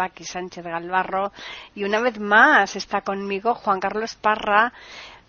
[0.00, 1.30] Paqui Sánchez Galvarro
[1.74, 4.72] y una vez más está conmigo Juan Carlos Parra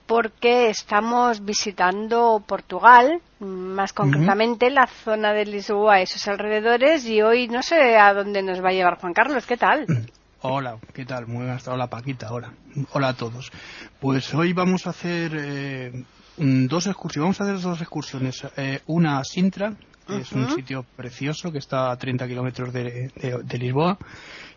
[0.06, 7.50] porque estamos visitando Portugal, más concretamente la zona de Lisboa y sus alrededores y hoy
[7.50, 9.86] no sé a dónde nos va a llevar Juan Carlos, ¿qué tal?
[10.44, 11.28] Hola, ¿qué tal?
[11.28, 12.54] Muy buenas, hola Paquita, hola.
[12.94, 13.52] Hola a todos.
[14.00, 16.04] Pues hoy vamos a hacer eh,
[16.38, 18.48] dos excursiones, vamos a hacer dos excursiones.
[18.58, 19.76] Eh, una a Sintra,
[20.08, 23.12] que es un sitio precioso que está a 30 kilómetros de,
[23.60, 23.98] Lisboa,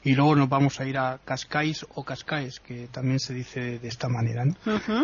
[0.04, 3.88] y luego nos vamos a ir a Cascais o Cascais, que también se dice de
[3.88, 4.44] esta manera.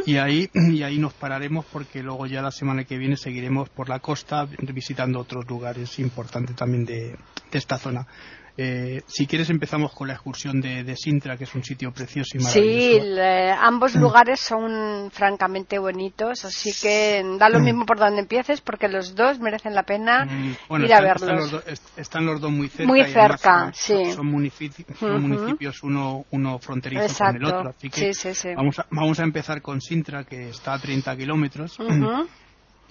[0.07, 3.89] y, ahí, y ahí nos pararemos porque luego ya la semana que viene seguiremos por
[3.89, 7.17] la costa visitando otros lugares importantes también de
[7.51, 8.07] esta zona.
[8.57, 12.43] Eh, si quieres empezamos con la excursión de, Sintra, que es un sitio precioso y
[12.43, 13.05] maravilloso.
[13.05, 13.21] Sí,
[13.61, 19.15] ambos lugares son francamente bonitos, así que da lo mismo por donde empieces, porque los
[19.15, 21.63] dos merecen la pena mm, ir a verlos.
[21.97, 22.87] Están los, dos, muy cerca.
[22.87, 24.13] Muy cerca, sí.
[24.13, 28.13] Son, municipios, uno, uno fronterizo con el otro, así que
[28.55, 31.79] vamos, a, vamos a empezar con Sintra, que está a 30 kilómetros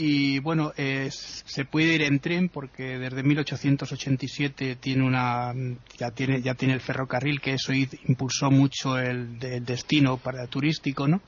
[0.02, 5.54] y bueno se puede ir en tren porque desde 1887 tiene una
[5.98, 11.22] ya tiene ya tiene el ferrocarril que eso impulsó mucho el, destino para turístico no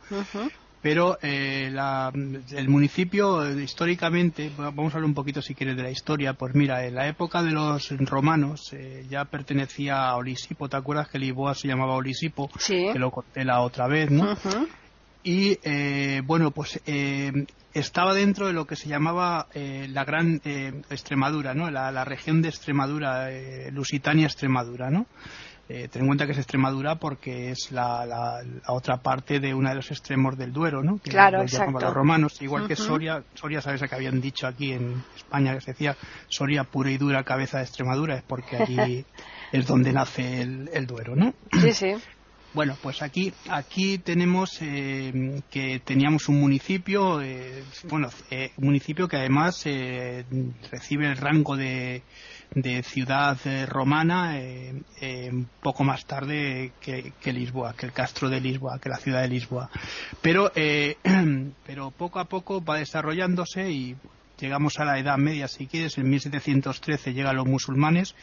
[0.81, 1.72] pero eh,
[2.52, 6.33] el municipio históricamente vamos a hablar un poquito si quieres de la historia.
[6.33, 10.69] Pues mira en la época de los romanos eh, ya pertenecía a Olisipo.
[10.69, 14.35] Te acuerdas que Lisboa se llamaba Olisipo que lo conté la otra vez no
[15.23, 17.31] y eh, bueno pues eh,
[17.73, 20.41] estaba dentro de lo que se llamaba eh, la gran
[20.89, 23.29] Extremadura no la, región de Extremadura
[23.71, 25.05] Lusitania Extremadura no
[25.67, 29.89] ten en cuenta que es Extremadura porque es la, otra parte de uno de los
[29.89, 34.19] extremos del Duero no que claro los romanos igual que Soria Soria sabes que habían
[34.19, 35.95] dicho aquí en España que se decía
[36.27, 39.05] Soria pura y dura cabeza de Extremadura es porque allí
[39.53, 41.95] es donde nace el, el Duero no sí sí
[42.53, 49.07] bueno, pues aquí, aquí tenemos eh, que teníamos un municipio, eh, bueno, eh, un municipio
[49.07, 49.63] que además
[50.69, 52.03] recibe el rango de,
[52.84, 54.38] ciudad romana
[55.62, 59.29] poco más tarde que, que, Lisboa, que el Castro de Lisboa, que la ciudad de
[59.29, 59.69] Lisboa.
[60.22, 60.51] Pero,
[61.66, 63.95] pero poco a poco va desarrollándose y
[64.41, 68.16] llegamos a la Edad Media, si quieres, en 1713 llegan los musulmanes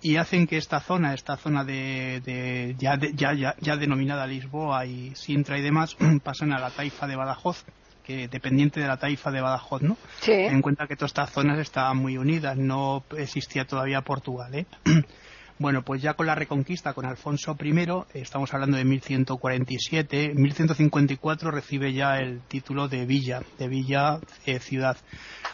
[0.00, 5.58] y hacen que esta zona, esta zona de, ya, ya, ya, denominada Lisboa y Sintra
[5.58, 7.64] y demás, pasan a la taifa de Badajoz
[8.04, 9.96] que dependiente de la taifa de Badajoz, ¿no?
[10.20, 10.32] Sí.
[10.32, 14.66] en cuenta que todas estas zonas estaban muy unidas, no existía todavía Portugal, ¿eh?
[15.58, 21.92] Bueno, pues ya con la reconquista con Alfonso I, estamos hablando de 1147, 1154 recibe
[21.92, 24.96] ya el título de villa, de villa eh, ciudad.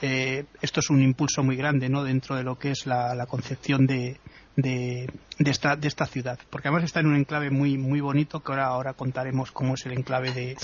[0.00, 2.02] Eh, esto es un impulso muy grande, ¿no?
[2.02, 4.18] Dentro de lo que es la, concepción de,
[4.56, 8.52] de, esta, de esta ciudad, porque además está en un enclave muy muy bonito que
[8.52, 10.56] ahora ahora contaremos cómo es el enclave de,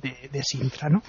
[0.00, 1.02] de, Sintra, ¿no?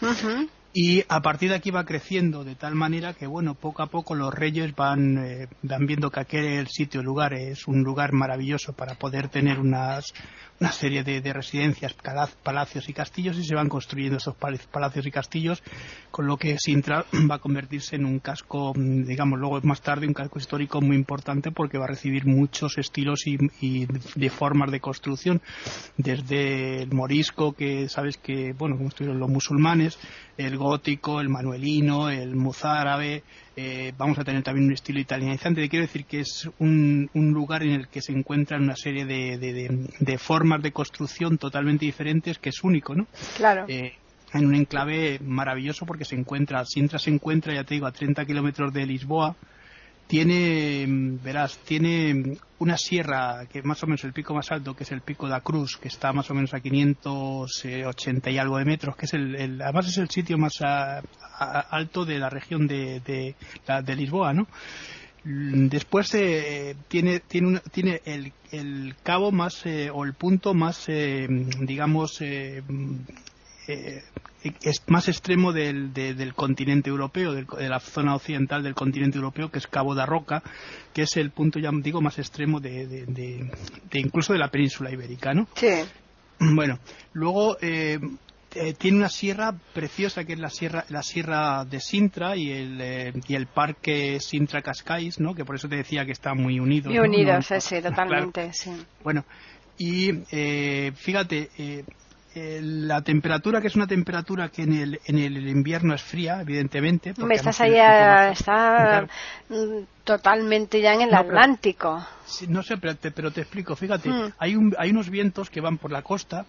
[0.79, 4.13] Y a partir de aquí va creciendo de tal manera que bueno poco a poco
[4.13, 8.93] los reyes van, eh, van viendo que aquel sitio lugar es un lugar maravilloso para
[8.93, 10.13] poder tener unas
[10.59, 11.95] una serie de, residencias,
[12.43, 15.61] palacios y castillos y se van construyendo esos palacios y castillos,
[16.09, 20.13] con lo que Sintra va a convertirse en un casco, digamos, luego más tarde un
[20.13, 23.85] casco histórico muy importante porque va a recibir muchos estilos y,
[24.15, 25.41] de formas de construcción,
[25.97, 29.99] desde el morisco, que sabes que, bueno, como estuvieron los musulmanes,
[30.37, 33.23] el gótico, el manuelino, el muzárabe,
[33.59, 35.67] eh, vamos a tener también un estilo italianizante.
[35.67, 40.61] Quiero decir que es un, lugar en el que se encuentran una serie de, formas
[40.61, 43.07] de construcción totalmente diferentes que es único, ¿no?
[43.35, 43.65] Claro.
[43.67, 43.93] Eh,
[44.33, 48.25] en un enclave maravilloso porque se encuentra, Sintra se encuentra, ya te digo, a 30
[48.25, 49.35] kilómetros de Lisboa,
[50.07, 50.85] tiene,
[51.21, 55.01] verás, tiene una sierra que más o menos el pico más alto, que es el
[55.01, 59.05] pico da Cruz, que está más o menos a 580 y algo de metros, que
[59.05, 64.47] es el, además es el sitio más alto de la región de, de, Lisboa, ¿no?
[65.23, 71.27] Después eh, tiene, tiene, tiene el, el, cabo más, eh, o el punto más, eh,
[71.59, 72.21] digamos,
[74.61, 79.59] es más extremo del, del continente europeo, de la zona occidental del continente europeo, que
[79.59, 80.43] es Cabo da Roca,
[80.93, 83.49] que es el punto, ya digo, más extremo de,
[83.93, 85.47] incluso de la península ibérica, ¿no?
[85.55, 85.67] Sí.
[86.39, 86.79] Bueno,
[87.13, 87.99] luego eh,
[88.55, 92.79] eh, tiene una sierra preciosa que es la sierra la sierra de Sintra y el
[92.81, 96.59] eh, y el parque Sintra Cascais no que por eso te decía que están muy
[96.59, 98.71] unidos muy unidos sí totalmente sí
[99.03, 99.25] bueno
[99.77, 101.49] y eh, fíjate
[102.61, 107.13] la temperatura que es una temperatura que en el, en el invierno es fría evidentemente
[107.17, 109.07] me estás allá está
[110.03, 112.05] totalmente ya en el Atlántico
[112.47, 114.33] no sé pero te, pero te explico fíjate hmm.
[114.37, 116.45] hay un, hay unos vientos que van por la costa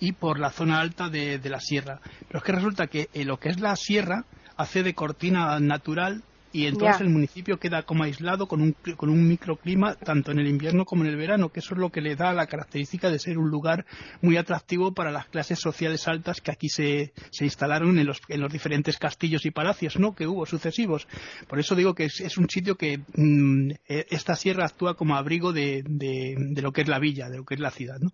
[0.00, 2.00] y por la zona alta de, la sierra.
[2.26, 4.24] Pero es que resulta que eh, lo que es la sierra
[4.56, 6.22] hace de cortina natural
[6.52, 10.48] y entonces el municipio queda como aislado con un, con un microclima tanto en el
[10.48, 13.18] invierno como en el verano, que eso es lo que le da la característica de
[13.18, 13.86] ser un lugar
[14.20, 18.40] muy atractivo para las clases sociales altas que aquí se, se instalaron en los, en
[18.40, 20.14] los diferentes castillos y palacios ¿no?
[20.14, 21.06] que hubo sucesivos.
[21.48, 25.52] Por eso digo que es, un sitio que mm, e, esta sierra actúa como abrigo
[25.52, 27.98] de, de, lo que es la villa, de lo que es la ciudad.
[28.00, 28.10] ¿no?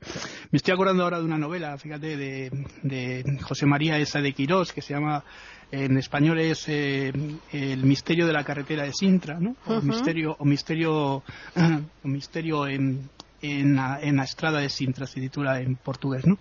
[0.51, 2.51] Me estoy acordando ahora de una novela, fíjate, de,
[2.83, 5.25] de José María Esa de Quirós, que se llama
[5.71, 7.13] en español es eh,
[7.53, 9.57] el misterio de la carretera de Sintra, ¿no?
[9.67, 11.23] O misterio, o misterio,
[12.05, 13.09] o misterio en,
[13.43, 16.39] en, la, en la estrada de Sintra, se titula en portugués, ¿no?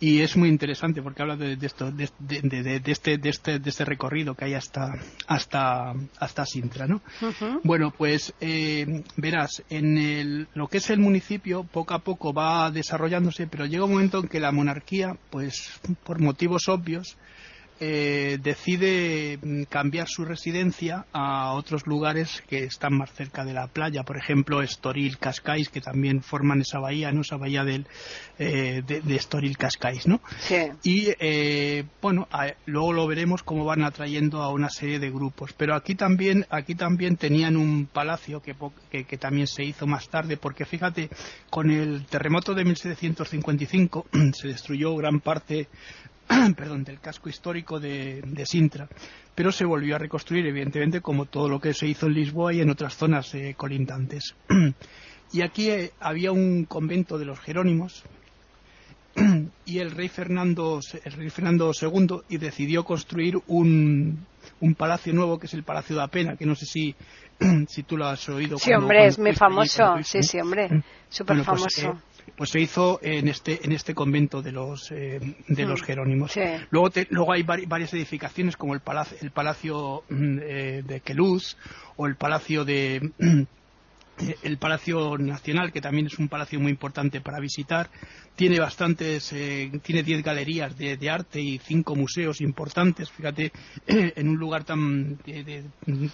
[0.00, 3.84] Y es muy interesante porque habla de, esto, de, de, este, de, este, de este
[3.84, 4.94] recorrido que hay hasta,
[5.26, 7.00] hasta, hasta Sintra, ¿no?
[7.62, 12.70] Bueno, pues eh, verás, en el, lo que es el municipio poco a poco va
[12.70, 17.16] desarrollándose, pero llega un momento en que la monarquía, pues por motivos obvios,
[17.80, 23.66] eh, decide mm, cambiar su residencia a otros lugares que están más cerca de la
[23.66, 27.22] playa, por ejemplo Estoril, Cascais, que también forman esa bahía, ¿no?
[27.22, 27.86] esa bahía del,
[28.38, 30.20] eh, de, Estoril, Cascais, ¿no?
[30.82, 32.28] Y eh, bueno,
[32.66, 35.52] luego lo veremos cómo van atrayendo a una serie de grupos.
[35.56, 38.54] Pero aquí también, aquí también tenían un palacio que,
[38.90, 41.10] que, que también se hizo más tarde, porque fíjate,
[41.50, 45.68] con el terremoto de 1755 se destruyó gran parte
[46.56, 48.88] perdón, del casco histórico de, Sintra,
[49.34, 52.60] pero se volvió a reconstruir, evidentemente, como todo lo que se hizo en Lisboa y
[52.60, 54.34] en otras zonas eh, colindantes.
[55.32, 58.04] y aquí eh, había un convento de los Jerónimos
[59.64, 64.26] y el rey Fernando, el rey Fernando II y decidió construir un,
[64.60, 66.94] un palacio nuevo que es el Palacio de Apena, que no sé si,
[67.68, 68.58] si tú lo has oído.
[68.58, 69.96] Sí, hombre, es muy famoso.
[70.02, 71.90] Sí, sí, hombre, súper pues, famoso.
[71.90, 75.84] Eh, pues se hizo en este en este convento de los eh, de los mm,
[75.84, 76.34] Jerónimos.
[76.70, 81.56] Luego luego hay varias edificaciones como el palacio el palacio mm, eh, de Queluz
[81.96, 83.12] o el palacio de
[84.42, 87.88] el Palacio Nacional, que también es un palacio muy importante para visitar,
[88.36, 93.52] tiene bastantes, eh, tiene 10 galerías de, arte y cinco museos importantes, fíjate,
[93.86, 95.18] en un lugar tan,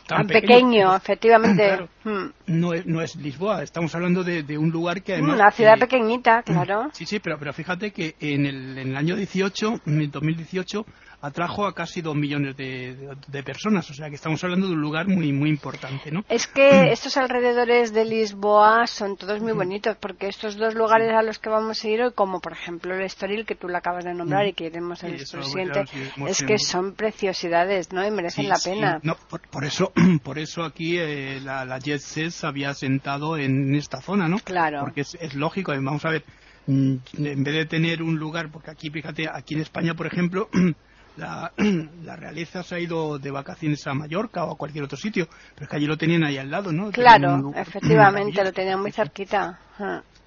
[0.06, 1.88] tan, pequeño, efectivamente.
[2.04, 2.30] Hmm.
[2.46, 5.36] no, es, no es Lisboa, estamos hablando de, un lugar que además...
[5.36, 6.90] Una ciudad pequeñita, claro.
[6.92, 10.84] Sí, sí, pero, pero fíjate que en el, en el año 18, en el 2018,
[11.20, 13.90] atrajo a casi dos millones de, personas.
[13.90, 16.24] O sea que estamos hablando de un lugar muy, muy importante, ¿no?
[16.28, 21.22] Es que estos alrededores de Lisboa son todos muy bonitos porque estos dos lugares a
[21.22, 24.04] los que vamos a ir hoy, como por ejemplo el Estoril que tú lo acabas
[24.04, 25.84] de nombrar y que iremos al presidente,
[26.26, 28.06] es que son preciosidades, ¿no?
[28.06, 29.00] Y merecen la pena.
[29.02, 29.16] No,
[29.50, 32.00] por, eso, por eso aquí eh, la, la Jet
[32.42, 34.38] había sentado en esta zona, ¿no?
[34.38, 34.80] Claro.
[34.80, 35.72] Porque es, es lógico.
[35.72, 36.24] Vamos a ver,
[36.66, 40.48] mm, en vez de tener un lugar, porque aquí, fíjate, aquí en España, por ejemplo,
[41.20, 41.52] la,
[42.04, 45.64] la, realeza se ha ido de vacaciones a Mallorca o a cualquier otro sitio, pero
[45.64, 46.90] es que allí lo tenían ahí al lado, ¿no?
[46.90, 49.60] Claro, efectivamente, lo tenían muy cerquita.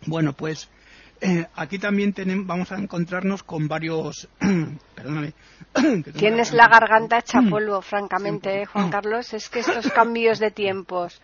[0.06, 0.70] Bueno, pues
[1.22, 4.28] eh, aquí también tenemos, vamos a encontrarnos con varios.
[4.96, 5.34] perdóname.
[6.18, 9.34] Tienes la garganta hecha polvo, francamente, ¿eh, Juan Carlos.
[9.34, 11.22] Es que estos cambios de tiempos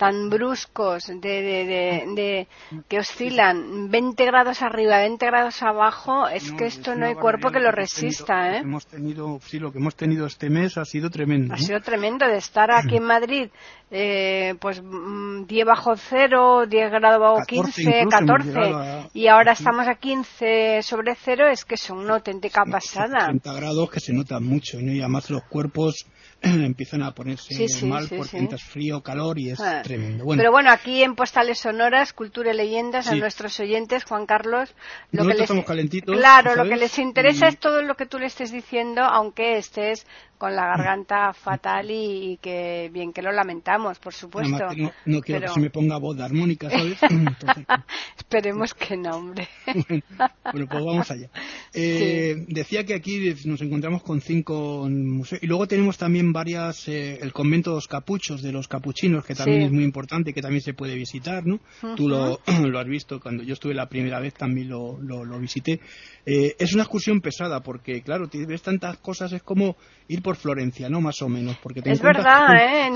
[0.00, 2.48] tan bruscos, de, de, de,
[2.88, 7.60] que oscilan 20 grados arriba, 20 grados abajo, es que esto no hay cuerpo que
[7.60, 8.60] lo resista, ¿eh?
[8.60, 11.52] Hemos tenido, sí, lo que hemos tenido este mes ha sido tremendo.
[11.52, 13.50] Ha sido tremendo de estar aquí en Madrid,
[13.90, 19.96] eh, pues 10 mm, bajo cero, 10 grados bajo 15, 14, y ahora estamos a
[19.96, 23.26] 15 sobre cero, es que son una auténtica pasada.
[23.26, 24.92] 30 grados que se notan mucho, ¿no?
[24.92, 26.06] y además los cuerpos
[26.40, 29.82] empiezan a ponerse mal porque entras frío, calor y es ah.
[29.90, 30.24] Tremendo.
[30.36, 34.72] Pero bueno, aquí en Postales Sonoras, Cultura y Leyendas, a nuestros oyentes, Juan Carlos,
[35.10, 38.18] lo que les, estamos calentitos, claro, lo que les interesa es todo lo que tú
[38.18, 40.06] le estés diciendo, aunque estés
[40.40, 44.68] con la garganta fatal y, que bien que lo lamentamos, por supuesto.
[45.04, 46.98] no, quiero que se me ponga voz de armónica, ¿sabes?
[48.16, 49.48] Esperemos que no, hombre.
[49.66, 51.28] bueno, pues vamos allá.
[51.74, 57.18] Eh, decía que aquí nos encontramos con cinco museos y luego tenemos también varias, eh,
[57.20, 60.62] el convento de los capuchos, de los capuchinos, que también es muy importante, que también
[60.62, 61.60] se puede visitar, ¿no?
[61.96, 65.80] Tú lo, lo, has visto, cuando yo estuve la primera vez también lo, lo, visité.
[66.26, 69.76] Eh, es una excursión pesada porque, claro, ves tantas cosas, es como
[70.08, 71.00] ir por Florencia, ¿no?
[71.00, 71.56] Más o menos.
[71.62, 72.90] Porque es verdad, ¿eh?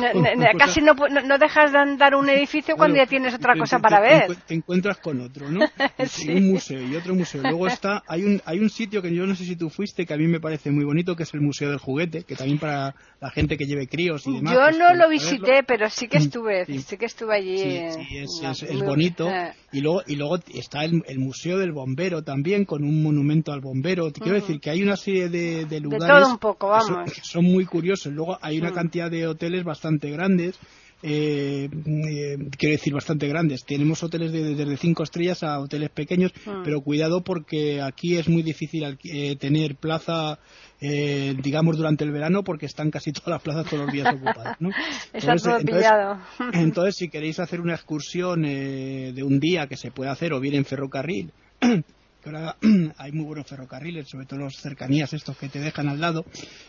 [0.58, 4.36] casi no, no, dejas de andar un edificio cuando ya tienes otra cosa para ver.
[4.46, 5.60] Te, encuentras con otro, ¿no?
[6.28, 7.42] Un museo y otro museo.
[7.42, 10.14] Luego está, hay un, hay un sitio que yo no sé si tú fuiste, que
[10.14, 12.94] a mí me parece muy bonito, que es el Museo del Juguete, que también para
[13.20, 14.52] la gente que lleve críos y demás.
[14.52, 16.73] Yo pues no lo visité, pero sí que estuve, sí.
[16.98, 17.58] Que estuve allí.
[17.58, 19.28] Sí, es, bonito.
[19.28, 19.52] Eh.
[19.72, 24.10] Y luego, y luego está el, Museo del Bombero también, con un monumento al bombero.
[24.10, 26.06] Te quiero decir que hay una serie de, de lugares.
[26.06, 27.12] De todo un poco, vamos.
[27.12, 28.12] Que son, muy curiosos.
[28.12, 30.58] Luego hay una cantidad de hoteles bastante grandes.
[31.06, 33.66] Eh, eh, quiero decir, bastante grandes.
[33.66, 36.32] Tenemos hoteles de, desde cinco estrellas a hoteles pequeños,
[36.64, 40.38] pero cuidado porque aquí es muy difícil eh, tener plaza,
[40.80, 44.56] digamos, durante el verano porque están casi todas las plazas todos los días ocupadas.
[44.60, 44.70] ¿no?
[45.12, 45.52] entonces,
[46.54, 50.54] entonces, si queréis hacer una excursión de un día que se puede hacer o bien
[50.54, 51.32] en ferrocarril,
[52.24, 52.56] que ahora
[52.98, 56.24] hay muy buenos ferrocarriles, sobre todo los cercanías estos que te dejan al lado,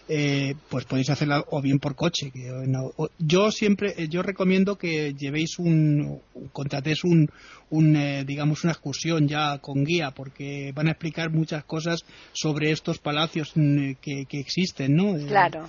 [0.10, 2.32] eh, pues podéis hacerla o bien por coche.
[2.32, 2.52] Que,
[3.20, 6.22] yo siempre, eh, yo recomiendo que llevéis un,
[6.52, 7.30] contratéis un,
[7.70, 12.72] un eh, digamos, una excursión ya con guía, porque van a explicar muchas cosas sobre
[12.72, 15.16] estos palacios mm, que, que existen, ¿no?
[15.28, 15.68] Claro.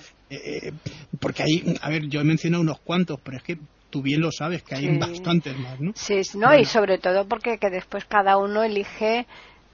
[1.19, 3.57] porque hay, a ver, yo he mencionado unos cuantos, pero es que
[3.89, 5.93] tú bien lo sabes que hay bastantes más, ¿no?
[5.95, 9.25] Sí, no, y sobre todo porque que después cada uno elige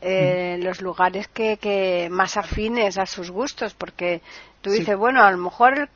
[0.03, 4.21] eh, los lugares que, que más afines a sus gustos, porque
[4.63, 5.89] Tú dices, bueno, a lo mejor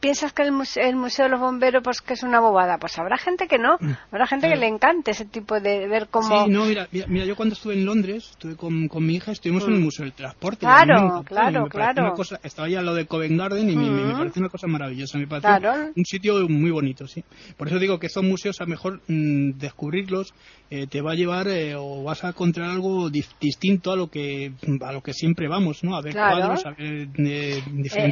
[0.00, 2.78] piensas que el museo, de los Bomberos pues que es una bobada.
[2.78, 3.76] Pues habrá gente que no.
[3.78, 3.92] Mm.
[4.10, 6.46] Habrá gente que le encante ese tipo de ver cómo...
[6.46, 9.64] Sí, no, mira, mira, yo cuando estuve en Londres, estuve con, con mi hija, estuvimos
[9.64, 9.84] en el mm.
[9.84, 10.60] Museo del Transporte.
[10.60, 12.14] Claro, claro, claro.
[12.42, 14.16] estaba ya lo de Covent Garden y me, me, mm.
[14.16, 15.18] parece una cosa maravillosa.
[15.18, 17.22] Me parece un sitio muy bonito, sí.
[17.58, 20.32] Por eso digo que estos museos, a lo mejor descubrirlos
[20.68, 24.50] eh, te va a llevar eh, o vas a encontrar algo distinto a lo que
[24.80, 25.96] a lo que siempre vamos, ¿no?
[25.96, 27.62] A ver cuadros, a ver eh,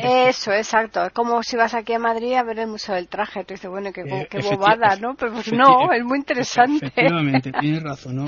[0.02, 1.04] eso, exacto.
[1.04, 3.44] Es como si vas aquí a Madrid a ver el Museo del Traje.
[3.44, 5.14] Tú dices, bueno, qué, eh, bobada, ¿no?
[5.14, 6.86] Pero pues no, es muy interesante.
[6.86, 8.26] Efectivamente, tienes razón, ¿no?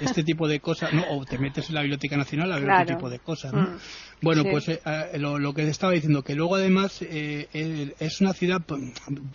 [0.00, 1.04] este tipo de cosas, ¿no?
[1.10, 3.62] O te metes en la Biblioteca Nacional a ver este tipo de cosas, ¿no?
[3.62, 3.78] Mm.
[4.22, 8.80] Bueno, pues eh, eh, lo, que estaba diciendo, que luego además es una ciudad, pues,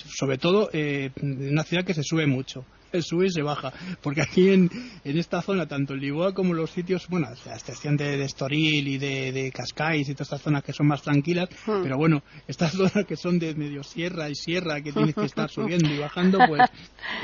[0.05, 0.69] sobre todo,
[1.21, 3.73] una ciudad que se sube mucho se sube y se baja.
[4.01, 4.69] Porque aquí en,
[5.03, 8.87] en esta zona, tanto en Lisboa como los sitios, bueno, a excepción de, de Estoril
[8.87, 11.83] y de, de, Cascais y todas estas zonas que son más tranquilas, hmm.
[11.83, 15.49] pero bueno, estas zonas que son de medio sierra y sierra, que tienes que estar
[15.57, 16.69] subiendo y bajando, pues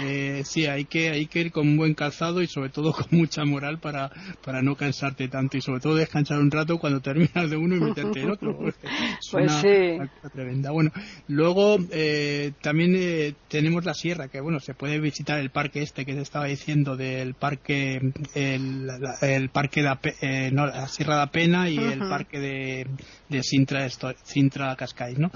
[0.01, 3.07] eh, sí, hay que, hay que ir con un buen calzado y sobre todo con
[3.11, 4.11] mucha moral para,
[4.43, 7.79] para no cansarte tanto y sobre todo descansar un rato cuando terminas de uno y
[7.79, 8.57] meterte en otro.
[9.31, 9.97] pues sí.
[10.33, 10.71] tremenda.
[10.71, 10.91] Bueno,
[11.27, 16.05] luego eh, también eh, tenemos la sierra, que bueno, se puede visitar el parque este
[16.05, 18.01] que te estaba diciendo del parque
[18.33, 18.89] el,
[19.21, 19.89] el parque de
[20.21, 22.87] eh, no, la Sierra de Pena y el parque de,
[23.29, 23.87] de Sintra
[24.23, 25.31] Sintra Cascais no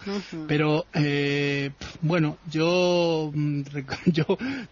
[0.48, 1.72] pero eh,
[2.02, 3.32] bueno yo
[4.06, 4.26] yo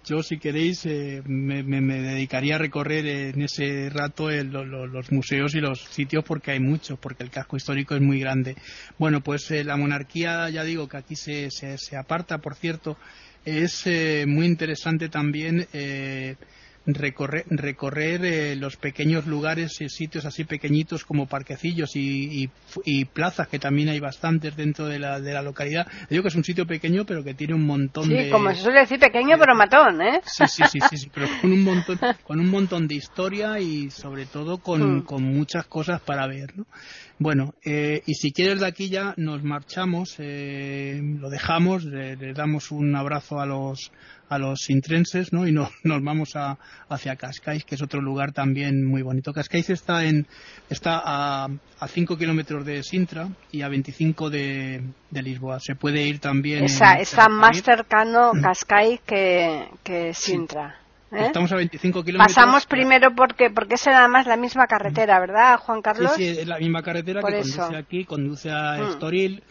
[0.06, 5.60] yo si queréis eh, me, me, dedicaría a recorrer en ese rato los museos y
[5.60, 8.56] los sitios porque hay muchos porque el casco histórico es muy grande
[8.98, 12.98] bueno pues la monarquía ya digo que aquí se, se, se aparta por cierto
[13.46, 16.36] es eh, muy interesante también eh,
[16.88, 22.50] recorrer, recorrer eh, los pequeños lugares y sitios así pequeñitos como parquecillos y,
[22.84, 25.88] y, plazas que también hay bastantes dentro de la, de la localidad.
[26.10, 28.30] Digo que es un sitio pequeño pero que tiene un montón sí, de...
[28.30, 30.22] como se suele decir pequeño pero matón, ¿eh?
[30.25, 34.25] Sí, sí, sí, sí, pero con un montón, con un montón de historia y sobre
[34.25, 35.01] todo con, hmm.
[35.04, 36.65] con muchas cosas para ver, ¿no?
[37.17, 42.72] Bueno, eh, y si quieres de aquí ya nos marchamos, eh, lo dejamos, le, damos
[42.72, 43.91] un abrazo a los
[44.27, 45.48] a los intrenses, ¿no?
[45.48, 46.57] Y no, nos vamos a,
[46.89, 49.31] hacia Cascais, que es otro lugar también muy bonito.
[49.31, 50.27] Cascais está en
[50.69, 51.48] está a,
[51.79, 55.60] a 5 kilómetros de Sintra y a 25 de, de Lisboa.
[55.62, 56.65] Se puede ir también.
[56.65, 60.85] está más cercano Cascais que, que Sintra.
[61.15, 61.25] ¿Eh?
[61.27, 62.36] Estamos a 25 kilómetros.
[62.36, 66.13] Pasamos primero porque porque es nada más la misma carretera, ¿verdad, Juan Carlos?
[66.15, 68.89] Sí, sí, es la misma carretera que conduce aquí, conduce a mm.
[68.89, 69.43] Estoril.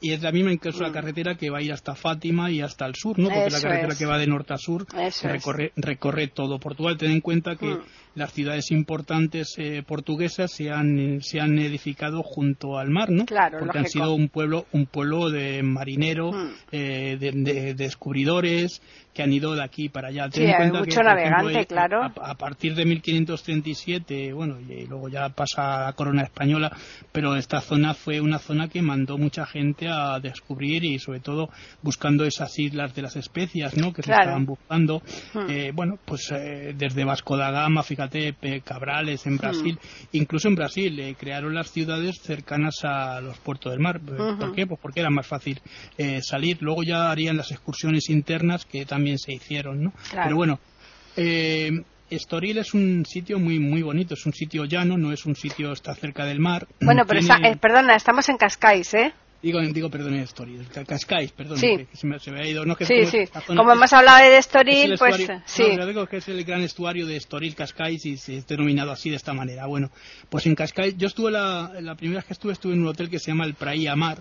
[0.00, 0.92] y es la misma incluso la mm.
[0.92, 3.28] carretera que va a ir hasta Fátima y hasta el sur, ¿no?
[3.28, 4.86] Porque es la carretera que va de norte a sur
[5.22, 6.96] recorre, recorre todo Portugal.
[6.96, 7.82] Ten en cuenta que mm
[8.14, 13.24] las ciudades importantes eh, portuguesas se han, se han edificado junto al mar, ¿no?
[13.24, 16.50] Claro, Porque han sido un pueblo, un pueblo de marinero, Hmm.
[16.72, 18.82] eh, de, de descubridores
[19.14, 20.28] que han ido de aquí para allá.
[20.30, 22.02] Sí, hay mucho por navegante, eh, claro.
[22.02, 26.70] A, a partir de 1537, bueno, y luego ya pasa la corona española,
[27.12, 31.50] pero esta zona fue una zona que mandó mucha gente a descubrir y sobre todo
[31.82, 33.92] buscando esas islas de las especias, ¿no?
[33.92, 34.22] Que Claro.
[34.22, 35.02] se estaban buscando.
[35.34, 35.50] Hmm.
[35.50, 39.28] Eh, bueno, pues eh, desde Vasco da Gama, fíjate, eh, Cabrales Hmm.
[39.30, 39.78] en Brasil,
[40.12, 44.00] incluso en Brasil eh, crearon las ciudades cercanas a los puertos del mar.
[44.06, 44.36] Eh.
[44.38, 44.66] ¿Por qué?
[44.66, 45.60] Pues porque era más fácil
[45.98, 46.58] eh, salir.
[46.60, 49.92] Luego ya harían las excursiones internas que también se hicieron, ¿no?
[50.10, 50.24] Claro.
[50.24, 50.60] Pero bueno,
[51.16, 51.70] eh,
[52.10, 55.72] Estoril es un sitio muy muy bonito, es un sitio llano, no es un sitio
[55.72, 56.66] está cerca del mar.
[56.80, 59.12] Bueno, pero Tiene- está- eh, perdona, estamos en Cascais, ¿eh?
[59.42, 61.86] Digo, digo, perdón, Estoril, Ca- Cascais, perdón, Sí.
[61.90, 62.66] que se me, se me ha ido.
[62.66, 63.24] No, que Sí, como sí.
[63.46, 65.16] Como hemos hablado de es el Estoril, pues
[65.46, 65.62] sí.
[65.62, 68.90] No, pero digo que es el gran estuario de Estoril, Cascais, y se es denominado
[68.92, 69.64] así de esta manera.
[69.66, 69.90] Bueno,
[70.28, 73.08] pues en Cascais, yo estuve la, la primera vez que estuve, estuve en un hotel
[73.08, 74.18] que se llama el Praia Mar.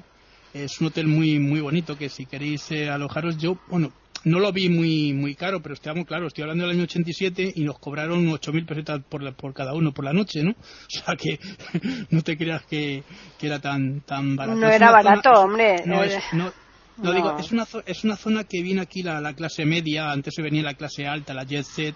[0.53, 3.91] Es un hotel muy muy bonito que si queréis eh, alojaros, yo, bueno,
[4.25, 7.63] no lo vi muy muy caro, pero estamos claro, estoy hablando del año 87 y
[7.63, 10.51] nos cobraron 8.000 pesetas por, la- por cada uno por la noche, ¿no?
[10.87, 11.39] O sea que
[12.09, 13.03] no te creas que,
[13.37, 14.59] que era tan tan barato.
[14.59, 15.83] No era zona- barato, hombre.
[15.85, 16.51] no, es, no,
[16.97, 20.33] no, digo, es una, es una zona que viene aquí la, la clase media, antes
[20.35, 21.95] se venía la clase alta, la jet set.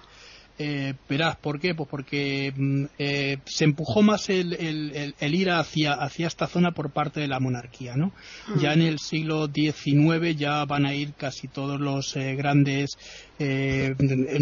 [0.59, 1.73] Eh, verás, ¿por qué?
[1.73, 6.45] Pues porque mm, eh, se empujó más el, el- el- el ir hacia, hacia esta
[6.47, 8.11] zona por parte de la monarquía, ¿no?
[8.61, 12.91] Ya en el siglo XIX ya van a ir casi todos los eh, grandes
[13.39, 13.95] eh,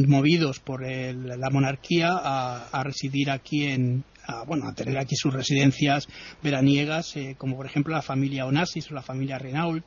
[0.08, 5.34] movidos por la monarquía a, a residir aquí en, a, bueno, a tener aquí sus
[5.34, 6.08] residencias
[6.44, 9.86] veraniegas, eh, como por ejemplo la familia Onassis o la familia Renault,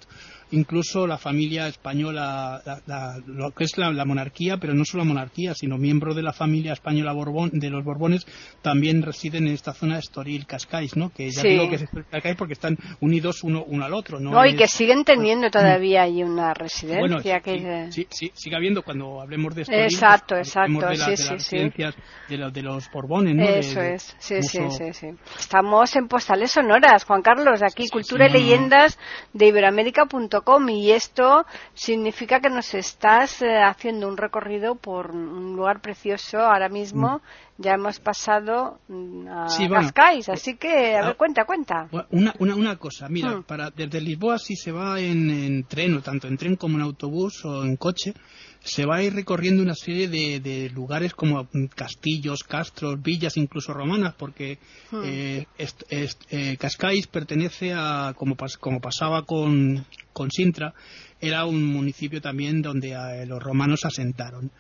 [0.50, 5.04] incluso la familia española, la- la- lo que es la, la monarquía, pero no solo
[5.04, 8.26] la monarquía, sino miembros de la familia española Borbón, de los Borbones,
[8.62, 11.10] también residen en esta zona de Estoril Cascais, ¿no?
[11.10, 11.48] Que ya Sí.
[11.48, 14.30] digo que es Estoril Cascais porque están unidos uno, uno al otro, ¿no?
[14.30, 17.00] No, y Es- que siguen teniendo todavía ahí una residencia.
[17.00, 17.88] bueno, sí, que...
[17.90, 21.62] sí, sí, sigue habiendo cuando hablemos de Estoril, Exacto, pues, hablemos exacto, de, sí, de
[21.84, 23.42] las sí, de, los- de los Borbones, ¿no?
[23.44, 25.06] Eso de es, sí, sí, uso- sí, sí.
[25.38, 28.32] Estamos en postales sonoras, Juan Carlos, aquí Cultura y.
[28.32, 28.98] Leyendas
[29.32, 30.33] de Iberoamérica.com
[30.68, 36.68] y esto significa que nos estás eh, haciendo un recorrido por un lugar precioso ahora
[36.68, 37.20] mismo.
[37.56, 39.48] Ya hemos pasado mm, a Mm.
[39.48, 39.82] Sí, bueno.
[39.84, 41.14] Cascais, así que, a ver, Ah.
[41.16, 41.88] cuenta, cuenta.
[42.10, 43.42] Una, una, una cosa, mira, Hmm.
[43.44, 46.82] para, desde Lisboa si se va en, en tren, o tanto en tren como en
[46.82, 48.12] autobús o en coche,
[48.60, 53.36] se va a ir recorriendo una serie de, de lugares como mm, castillos, castros, villas,
[53.36, 54.58] incluso romanas, porque
[55.04, 60.72] eh, est- est- eh, Cascais pertenece a, como, pas- como pasaba con, con Sintra,
[61.20, 64.50] era un municipio también donde eh, los romanos asentaron.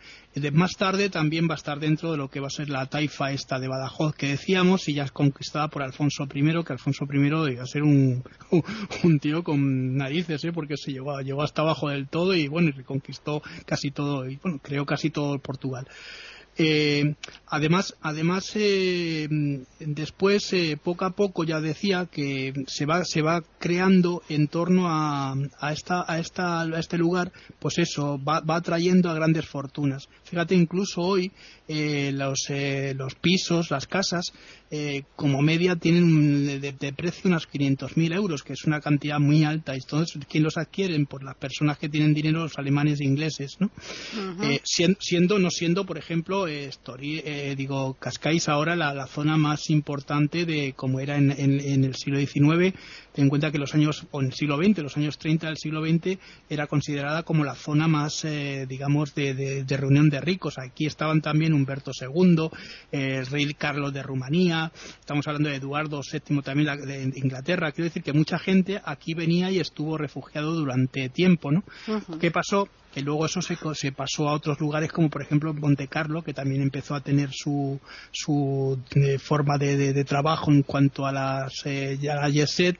[0.52, 3.30] Más tarde también va a estar dentro de lo que va a ser la taifa
[3.30, 7.52] esta de Badajoz que decíamos y ya es conquistada por Alfonso I, que Alfonso I
[7.52, 8.24] iba a ser un,
[9.04, 10.52] un tío con narices, ¿eh?
[10.52, 14.36] porque se llegó, llegó hasta abajo del todo y bueno, y reconquistó casi todo, y
[14.36, 15.86] bueno, creó casi todo Portugal.
[16.56, 17.14] Eh,
[17.46, 19.28] además, además eh,
[19.80, 24.88] después, eh, poco a poco, ya decía que se va, se va creando en torno
[24.88, 29.46] a, a, esta, a, esta, a este lugar, pues eso, va, va atrayendo a grandes
[29.46, 30.08] fortunas.
[30.24, 31.32] Fíjate, incluso hoy
[31.66, 34.32] eh, los, eh, los pisos, las casas,
[34.76, 39.44] eh, como media tienen de, de precio unos 500.000 euros, que es una cantidad muy
[39.44, 39.74] alta.
[39.74, 41.06] Y entonces, ¿quién los adquieren?
[41.06, 43.66] Por las personas que tienen dinero, los alemanes e ingleses, ¿no?
[43.66, 44.42] Ujú.
[44.44, 49.36] Eh, sien- siendo, no siendo, por ejemplo, eh, eh, digo, Cascais ahora la, la zona
[49.36, 52.74] más importante de como era en, en- en el siglo XIX.
[53.12, 55.56] Ten en cuenta que los años, o en el siglo XX, los años 30 del
[55.56, 56.18] siglo XX,
[56.50, 60.58] era considerada como la zona más, eh, digamos, de, de- de reunión de ricos.
[60.58, 62.48] Aquí estaban también Humberto II,
[62.90, 64.63] el rey Carlos de Rumanía,
[65.00, 67.72] estamos hablando de Eduardo VII también de Inglaterra.
[67.72, 71.62] Quiero decir que mucha gente aquí venía y estuvo refugiado durante tiempo, ¿no?
[72.20, 72.68] ¿Qué pasó?
[72.94, 76.32] Que luego eso se, se pasó a otros lugares como por ejemplo Monte Carlo, que
[76.32, 77.80] también empezó a tener su,
[78.12, 82.78] su eh, forma de, de- de trabajo en cuanto a las eh, la jet set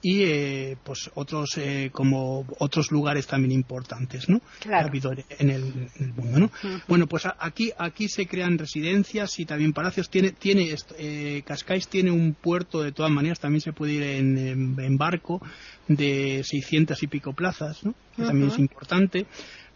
[0.00, 4.78] y eh, pues otros eh, como otros lugares también importantes no Claro.
[4.78, 5.62] que ha habido en el,
[5.96, 6.50] en el mundo no
[6.86, 10.08] bueno pues aquí aquí se crean residencias y también palacios.
[10.08, 14.38] Tiene tiene eh, Cascais tiene un puerto de todas maneras también se puede ir en,
[14.38, 15.42] en- en barco
[15.88, 19.26] de 600 y pico plazas no que también es importante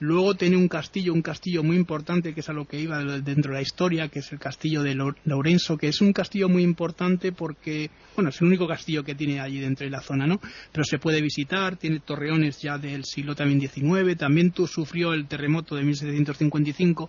[0.03, 3.53] Luego tiene un castillo, un castillo muy importante que es a lo que iba dentro
[3.53, 6.65] de la historia, que es el castillo de Lo- Lourenço, que es un castillo muy
[6.65, 10.41] importante porque, bueno, es el único castillo que tiene allí dentro de la zona, ¿no?
[10.73, 15.29] Pero se puede visitar, tiene torreones ya del siglo también XIX, también tu- sufrió el
[15.29, 17.09] terremoto de 1755,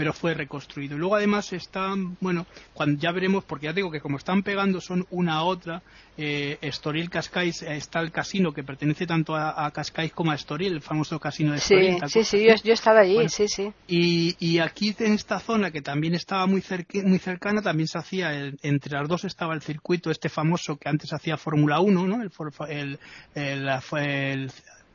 [0.00, 0.96] pero fue reconstruido.
[0.96, 4.80] Y luego además están, bueno, cuando ya veremos, porque ya digo que como están pegando
[4.80, 5.82] son una a otra,
[6.16, 10.72] eh, Estoril Cascais eh, está el casino que pertenece tanto a, Cascais como a Estoril,
[10.72, 11.98] el famoso casino de Estoril.
[12.06, 13.70] Sí, sí, sí, yo, yo estaba allí, sí, sí.
[13.88, 16.64] Y, y, aquí en esta zona que también estaba muy,
[17.04, 18.32] muy cercana, también se hacía,
[18.62, 22.22] entre las dos estaba el circuito este famoso que antes hacía Fórmula 1, ¿no?
[22.22, 22.30] El,
[22.70, 22.98] el,
[23.34, 24.50] el, el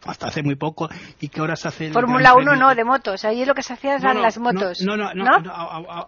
[0.05, 0.87] hasta hace muy poco
[1.19, 3.25] y que ahora se hace Fórmula 1 no de motos.
[3.25, 4.81] Ahí lo que se hacía eran las motos.
[4.81, 5.51] no no, no,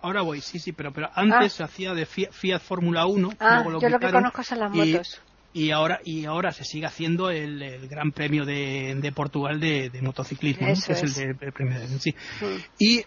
[0.02, 1.58] ahora voy sí sí pero pero antes ah.
[1.58, 5.22] se hacía de Fiat, Fórmula 1 ah, yo lo que conozco son las motos.
[5.22, 5.37] y
[5.72, 10.74] ahora y ahora se sigue haciendo el, Gran Premio de, de Portugal de, motociclismo, que
[10.74, 12.14] es, el, de, premio de, sí.
[12.42, 12.46] Mm.
[12.80, 13.02] y,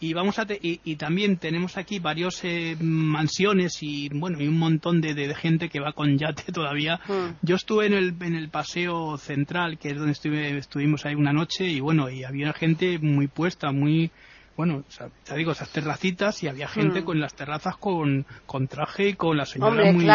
[0.08, 5.00] y, vamos a y, también tenemos aquí varios eh, mansiones y bueno y un montón
[5.00, 7.00] de, gente que va con yate todavía.
[7.06, 7.36] Mm.
[7.42, 11.32] Yo estuve en el en el paseo central, que es donde estuve, estuvimos ahí una
[11.32, 14.10] noche y bueno y había gente muy puesta, muy
[14.56, 14.84] bueno,
[15.24, 17.04] te digo, esas terracitas y había gente hmm.
[17.04, 20.06] con las terrazas con, con traje y con las señoras muy,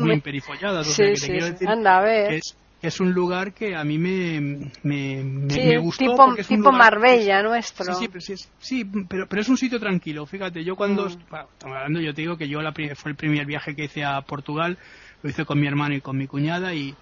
[0.00, 0.86] muy, perifolladas.
[0.86, 1.32] Sí, sí,
[1.66, 2.28] Anda, a ver.
[2.28, 6.04] Que es, es un lugar que a mí me, me, me, gustó.
[6.04, 7.94] Tipo, porque es tipo Marbella nuestro.
[7.94, 10.26] Sí, sí, sí, pero, pero, es un sitio tranquilo.
[10.26, 11.08] Fíjate, yo cuando.
[11.08, 11.34] Mm.
[11.64, 14.78] hablando, yo te digo que yo la, fue el primer viaje que hice a Portugal.
[15.22, 16.94] Lo hice con mi hermano y con mi cuñada y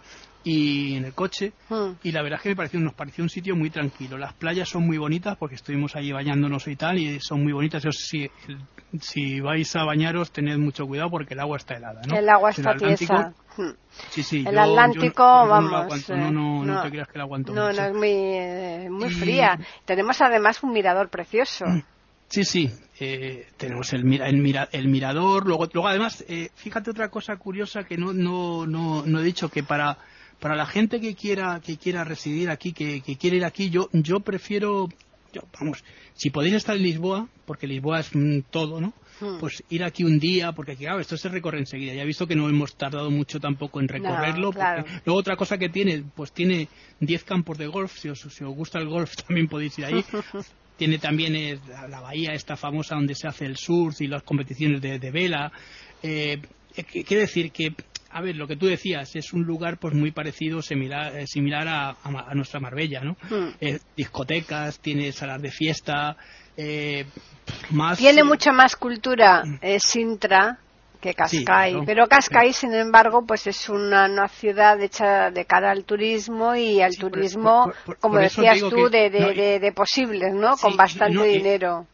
[0.44, 1.92] y en el coche hmm.
[2.02, 4.18] y la verdad es que me pareció, nos pareció un sitio muy tranquilo.
[4.18, 7.82] Las playas son muy bonitas porque estuvimos ahí bañándonos y tal y son muy bonitas.
[7.90, 8.30] si,
[9.00, 12.02] si vais a bañaros tened mucho cuidado porque el agua está helada.
[12.06, 12.16] ¿no?
[12.16, 13.32] El agua está tiesa.
[14.10, 16.08] Sí, sí, el Atlántico, vamos.
[16.10, 17.52] No, no, no, te creas que la aguanto.
[17.52, 19.58] No, no, es muy, eh, muy fría.
[19.84, 21.64] Tenemos además un mirador precioso.
[21.64, 21.82] Hmm.
[22.26, 25.46] Sí, sí, eh, tenemos el, el, el, mirador.
[25.46, 29.48] Luego, luego además, eh, fíjate otra cosa curiosa que no, no, no, no he dicho,
[29.48, 29.98] que para
[30.40, 33.88] para la gente que quiera que quiera residir aquí, que, que quiere ir aquí, yo
[33.92, 34.88] yo prefiero,
[35.58, 38.10] vamos, si podéis estar en Lisboa, porque Lisboa es
[38.50, 38.92] todo, ¿no?
[39.20, 39.38] Hmm.
[39.38, 41.94] Pues ir aquí un día, porque aquí, claro, esto se recorre enseguida.
[41.94, 44.50] Ya he visto que no hemos tardado mucho tampoco en recorrerlo.
[45.04, 46.68] Luego otra cosa que tiene, pues tiene
[47.00, 47.96] 10 campos de golf.
[47.96, 50.04] Si os, si os gusta el golf también podéis ir ahí.
[50.76, 55.10] tiene también la bahía esta famosa donde se hace el surf y las competiciones de,
[55.10, 55.52] vela.
[56.02, 56.40] Eh,
[56.76, 57.74] eh quiere decir que
[58.14, 61.66] a ver, lo que tú decías, es un lugar pues muy parecido, similar, eh, similar
[61.66, 63.16] a, nuestra Marbella, ¿no?
[63.28, 63.48] Hmm.
[63.60, 66.16] Eh, discotecas, tiene salas de fiesta,
[66.56, 67.06] eh,
[67.70, 67.98] más...
[67.98, 69.42] Tiene mucha más cultura
[69.78, 70.58] Sintra
[71.00, 76.54] que Cascais, pero Cascais, sin embargo, pues es una, ciudad hecha de cara al turismo
[76.54, 80.56] y al turismo, como decías tú, de, de, posibles, ¿no?
[80.56, 81.88] Con bastante dinero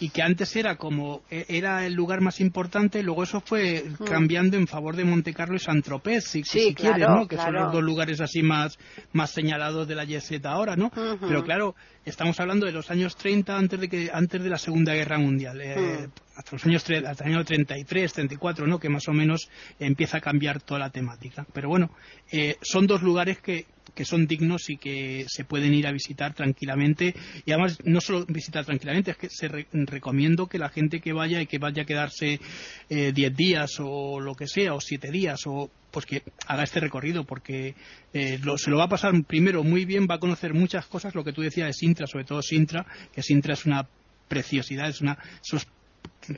[0.00, 4.04] y que antes era como e, era el lugar más importante, luego eso fue mm.
[4.04, 6.42] cambiando en favor de Montecarlo y Saint-Tropez, si,
[6.74, 7.28] quieres, ¿no?
[7.28, 8.78] Que son los dos lugares así más,
[9.12, 10.90] más señalados de la Yeseta ahora, ¿no?
[11.20, 14.94] Pero claro, estamos hablando de los años 30 antes de que antes de la Segunda
[14.94, 15.60] Guerra Mundial.
[15.60, 16.38] Eh, mm.
[16.38, 18.78] hasta los años hasta el año 33, 34, ¿no?
[18.78, 21.46] Que más o menos empieza a cambiar toda la temática.
[21.52, 21.90] Pero bueno,
[22.32, 26.34] eh, son dos lugares que, que son dignos y que se pueden ir a visitar
[26.34, 27.14] tranquilamente.
[27.44, 31.40] Y además, no solo visitar tranquilamente, es que se recomiendo que la gente que vaya
[31.40, 32.40] y que vaya a quedarse
[32.88, 36.80] 10 eh, días o lo que sea, o 7 días, o pues que haga este
[36.80, 37.76] recorrido, porque
[38.12, 41.22] eh, se lo va a pasar primero muy bien, va a conocer muchas cosas, lo
[41.22, 43.86] que tú decías de Sintra, sobre todo Sintra, que Sintra es una
[44.26, 45.16] preciosidad, es una,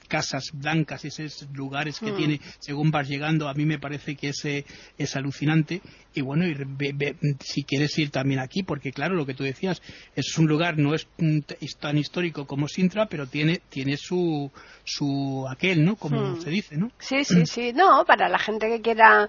[0.09, 2.17] casas blancas, esos lugares que hmm.
[2.17, 4.65] tiene según vas llegando, a mí me parece que ese
[4.99, 5.81] es alucinante.
[6.15, 6.45] Y bueno,
[7.41, 9.83] si quieres ir también aquí, porque claro, lo que tú decías,
[10.15, 11.07] es un lugar, no es
[11.79, 14.51] tan histórico como Sintra, pero tiene, tiene su,
[14.85, 15.97] su aquel, ¿no?
[15.97, 16.41] Como hmm.
[16.41, 16.91] se dice, ¿no?
[16.99, 17.73] Sí, sí, sí.
[17.75, 19.29] No, para la gente que quiera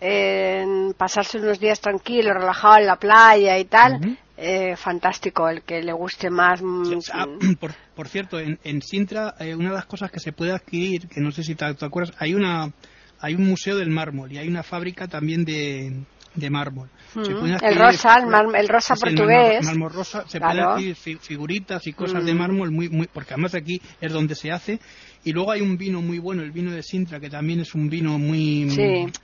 [0.00, 5.82] eh, pasarse unos días tranquilos, relajado en la playa y tal, eh, fantástico, el que
[5.82, 6.60] le guste más.
[6.62, 7.26] Mm, ah,
[7.94, 11.20] por, cierto, en, en Sintra, eh, una de las cosas que se puede adquirir, que
[11.20, 12.70] no sé si te, acuerdas, hay una
[13.18, 16.04] hay un museo del mármol y hay una fábrica también de,
[16.34, 16.90] de mármol.
[17.14, 17.46] Mm.
[17.62, 18.16] el rosa,
[18.54, 19.64] el, rosa portugués.
[19.64, 22.38] mármol rosa, se pueden adquirir figuritas y cosas de mm.
[22.38, 24.78] mármol, muy, muy, porque además aquí es donde se hace
[25.26, 27.90] y luego hay un vino muy bueno, el vino de Sintra, que también es un
[27.90, 28.68] vino muy...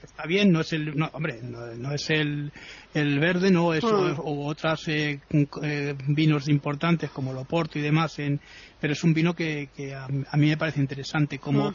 [0.02, 0.96] Está bien, no es el...
[0.96, 2.50] No, hombre, no, es el,
[2.92, 3.84] el, verde, no es...
[3.84, 4.18] Mm.
[4.18, 5.20] O, otros eh,
[5.62, 8.40] eh, vinos importantes como el Oporto y demás, en,
[8.80, 11.72] pero es un vino que, que a, mí me parece interesante, como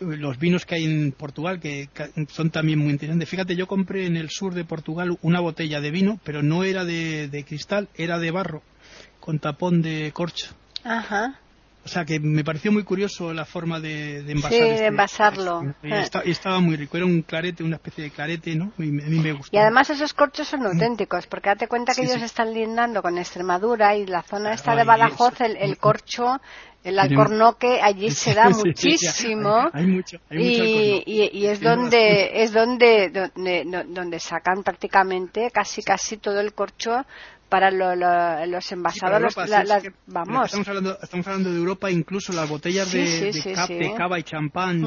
[0.00, 1.88] los vinos que hay en Portugal, que,
[2.28, 3.28] son también muy interesantes.
[3.28, 6.84] Fíjate, yo compré en el sur de Portugal una botella de vino, pero no era
[6.84, 8.64] de, de cristal, era de barro,
[9.20, 10.56] con tapón de corcho.
[10.82, 11.38] Ajá.
[11.82, 14.52] O sea que me pareció muy curioso la forma de, de envasar.
[14.52, 15.74] Sí, de este envasarlo.
[15.82, 18.72] Y, estaba muy rico, era un clarete, una especie de clarete, ¿no?
[18.78, 19.56] Y a mí me gustó.
[19.56, 23.96] Y además esos corchos son auténticos, porque date cuenta que ellos están lindando con Extremadura
[23.96, 26.40] y la zona esta de Badajoz, el, corcho
[26.82, 33.64] El alcornoque allí se da muchísimo hay, mucho, y, y, es donde es donde, donde
[33.88, 37.04] donde sacan prácticamente casi casi todo el corcho
[37.50, 37.70] para
[38.46, 39.34] los envasados,
[40.06, 40.46] vamos.
[40.46, 44.86] Estamos hablando, estamos hablando de Europa, incluso las botellas de, cava y champán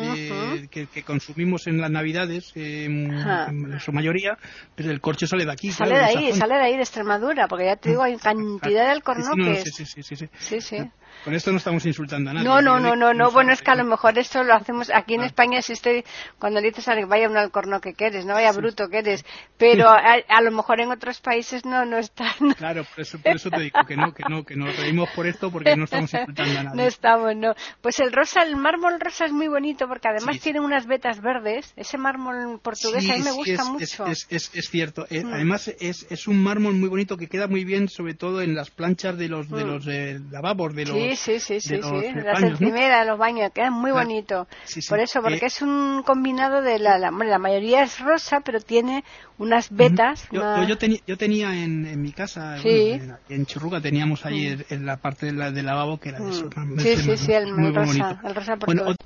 [0.71, 4.37] que, consumimos en las Navidades, en su mayoría,
[4.75, 5.71] pero el corcho sale de aquí.
[5.71, 8.91] Sale de ahí, sale de ahí, de Extremadura, porque ya te digo, hay cantidad de
[8.91, 9.63] alcornoques.
[9.75, 10.29] sí, sí, sí.
[10.39, 10.77] sí, sí.
[11.23, 12.47] Con esto no estamos insultando a nadie.
[12.47, 13.31] No, no, no, no, no.
[13.31, 15.25] Bueno, es que a lo mejor esto lo hacemos aquí en ah.
[15.25, 15.61] España.
[15.61, 16.03] Si estoy,
[16.37, 19.25] cuando dices a vaya un alcorno que quieres, no vaya bruto que eres,
[19.57, 22.25] pero a, lo mejor en otros países no, no está.
[22.57, 25.27] Claro, por eso, por eso te digo que no, que no, que nos reímos por
[25.27, 26.77] esto porque no estamos insultando a nadie.
[26.77, 27.53] No estamos, no.
[27.81, 31.73] Pues el rosa, el mármol rosa es muy bonito porque además tiene unas vetas verdes.
[31.75, 34.05] Ese mármol portugués a mí me gusta mucho.
[34.07, 35.05] Es, es, es cierto.
[35.09, 35.33] Eh, mm.
[35.33, 38.69] Además es, es un mármol muy bonito que queda muy bien, sobre todo en las
[38.69, 39.67] planchas de los de mm.
[39.67, 40.95] los eh, lavabos de los.
[41.11, 44.47] Sí, sí, sí, sí sí, las encimeras de los baños, que es muy bonito.
[44.89, 48.59] Por eso, porque eh, es un combinado de la, la, la, mayoría es rosa, pero
[48.59, 49.03] tiene
[49.37, 50.27] unas vetas.
[50.31, 55.31] Yo, yo, yo, tenía en, en, mi casa, en, Churruga, teníamos ahí en la parte
[55.31, 56.49] de del lavabo que era de eso.
[56.55, 56.79] Mm.
[56.79, 58.57] Sí, sí, sí, el, rosa, el rosa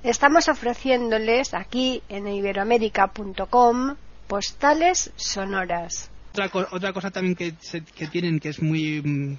[0.03, 3.95] Estamos ofreciéndoles aquí en iberoamérica.com
[4.27, 6.12] postales sonoras
[6.45, 7.54] otra, otra cosa también que,
[7.95, 9.38] que tienen que es muy mm,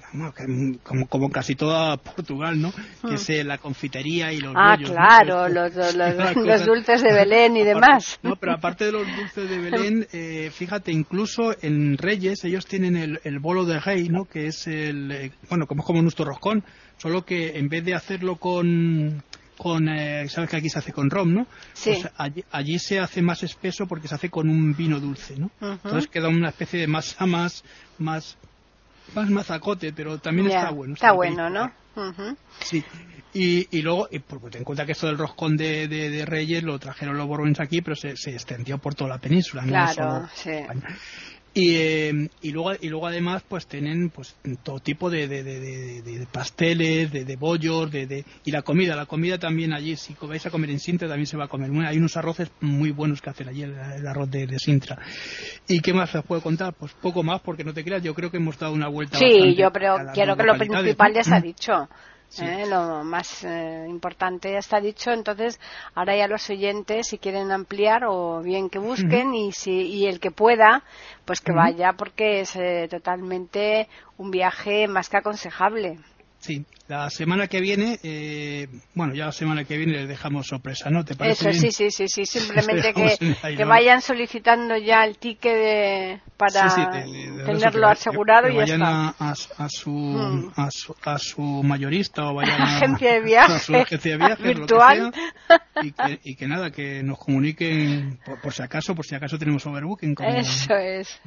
[0.83, 2.71] como, como casi toda Portugal no
[3.07, 5.73] que es eh, la confitería y los ah claro los,
[6.35, 8.19] los, dulces de Belén y demás.
[8.21, 12.95] no pero aparte de los dulces de Belén eh, fíjate incluso en Reyes ellos tienen
[12.95, 16.25] el, el bolo de rey no que es el eh, bueno como es como nuestro
[16.25, 16.63] roscón
[16.97, 19.23] solo que en vez de hacerlo con
[19.59, 21.45] con, eh, sabes que aquí se hace con rom, ¿no?
[21.73, 21.91] Sí.
[21.91, 25.51] Pues allí, allí, se hace más espeso porque se hace con un vino dulce, ¿no?
[25.59, 27.65] Entonces queda una especie de masa más,
[27.97, 28.37] más,
[29.13, 30.93] más mazacote, pero también está bueno.
[30.93, 31.69] Está, bueno, ¿no?
[32.61, 32.85] Sí.
[33.33, 36.63] Y, y luego, y por, ten en cuenta que esto del roscón de, de, Reyes
[36.63, 40.51] lo trajeron los borbones aquí, pero se, se, extendió por toda la península, claro, sí.
[41.53, 46.01] Y, eh, y, luego y luego además pues tienen pues todo tipo de, de, de,
[46.01, 50.51] de pasteles de, bollos de, y la comida la comida también allí si vais a
[50.51, 51.71] comer en Sintra también se va a comer.
[51.87, 53.75] Hay unos arroces muy buenos que hacen allí el,
[54.07, 54.97] arroz de, Sintra.
[55.67, 58.29] Y qué más os puedo contar pues poco más porque no te creas yo creo
[58.29, 61.41] que hemos dado una vuelta sí yo pero quiero que lo principal ya se ha
[61.41, 61.89] dicho
[62.37, 62.65] ¿eh?
[62.67, 65.11] lo más eh, importante ya está dicho.
[65.11, 65.59] Entonces
[65.95, 70.19] ahora ya los oyentes si quieren ampliar o bien que busquen y si y el
[70.19, 70.83] que pueda
[71.25, 73.87] pues que vaya porque es eh, totalmente
[74.17, 75.99] un viaje más que aconsejable.
[76.39, 80.89] Sí, la semana que viene, eh, bueno, ya la semana que viene les dejamos sorpresa,
[80.89, 81.05] ¿no?
[81.05, 87.05] ¿Te parece Eso, sí, sí, sí, sí, simplemente que, vayan solicitando ya el ticket para
[87.45, 89.35] tenerlo asegurado y vayan A, a,
[89.69, 90.53] su, mm.
[90.55, 94.17] a, su, a su mayorista o vayan a, agencia de viaje, a su agencia de
[94.17, 95.13] viaje virtual
[95.83, 99.63] y, que, y que nada, que nos comuniquen por, si acaso, por si acaso tenemos
[99.67, 100.15] overbooking.
[100.19, 101.21] Eso es,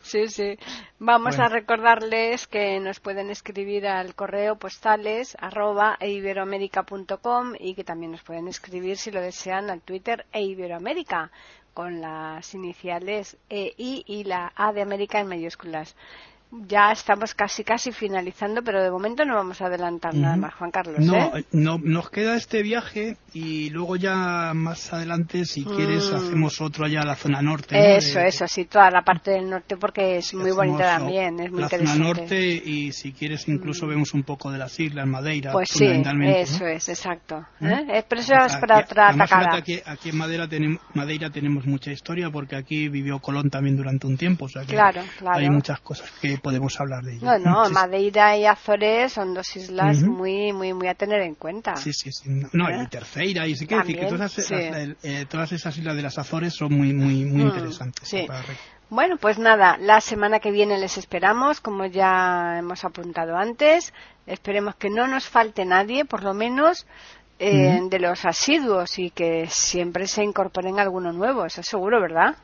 [0.00, 0.58] sí, sí.
[0.98, 8.12] Vamos a recordarles que nos pueden escribir al correo postales arroba eiberoamerica.com y que también
[8.12, 11.30] nos pueden escribir si lo desean al Twitter eiberoamerica
[11.74, 15.94] con las iniciales EI y la A de América en mayúsculas
[16.66, 20.70] ya estamos casi casi finalizando, pero de momento no vamos a adelantar nada más, Juan
[20.70, 21.00] Carlos.
[21.00, 21.44] No, ¿eh?
[21.52, 26.16] no, nos queda este viaje y luego ya más adelante, si quieres, mm.
[26.16, 27.96] hacemos otro allá a la zona norte.
[27.96, 31.60] Eso, eso, sí, toda la parte del norte porque es muy bonita también, es muy
[31.60, 31.92] la interesante.
[31.92, 33.88] zona norte y si quieres incluso mm.
[33.88, 35.52] vemos un poco de las islas, Madeira.
[35.52, 37.44] Pues sí, eso es, exacto.
[37.60, 38.04] ¿eh?
[38.08, 39.56] Pero eso es para otra atacada.
[39.56, 44.06] Aquí, aquí, en Madeira tenemos, Madeira tenemos mucha historia porque aquí vivió Colón también durante
[44.06, 45.38] un tiempo, o sea que claro, claro.
[45.38, 47.26] hay muchas cosas que podemos hablar de ello.
[47.26, 51.74] No, no, Madeira y Azores son dos islas muy, muy, muy a tener en cuenta.
[51.76, 52.28] Sí, sí, sí.
[52.52, 52.88] No, y ¿Eh?
[52.90, 56.74] Terceira, y sí que decir que todas, eh, todas, esas islas de las Azores son
[56.74, 58.06] muy, muy, muy mm, interesantes.
[58.06, 58.26] Sí.
[58.90, 63.94] Bueno, pues nada, la semana que viene les esperamos, como ya hemos apuntado antes.
[64.26, 66.86] Esperemos que no nos falte nadie, por lo menos
[67.38, 72.36] eh, de los asiduos y que siempre se incorporen alguno nuevo, eso seguro, ¿verdad?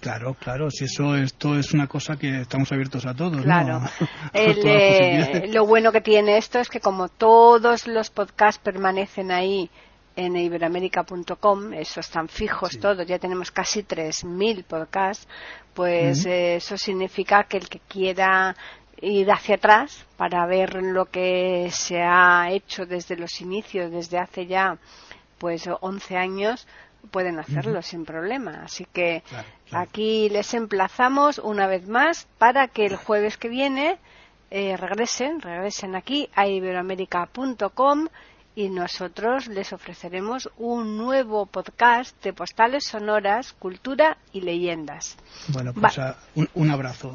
[0.00, 3.42] Claro, claro, si eso esto es una cosa que estamos abiertos a todos.
[3.42, 3.82] Claro.
[4.32, 9.70] Eh, lo bueno que tiene esto es que como todos los podcasts permanecen ahí
[10.14, 15.26] en iberoamérica.com, esos están fijos todos, ya tenemos casi 3.000 podcasts,
[15.74, 18.54] pues eh, eso significa que el que quiera
[19.00, 24.46] ir hacia atrás para ver lo que se ha hecho desde los inicios, desde hace
[24.46, 24.76] ya
[25.38, 26.66] pues 11 años,
[27.10, 28.62] pueden hacerlo sin problema.
[28.64, 29.22] Así que
[29.72, 33.98] aquí les emplazamos una vez más para que el jueves que viene
[34.50, 38.08] eh, regresen, regresen aquí a iberoamérica.com
[38.54, 45.16] y nosotros les ofreceremos un nuevo podcast de postales sonoras, cultura y leyendas.
[45.48, 47.14] Bueno, pues a, un, un abrazo.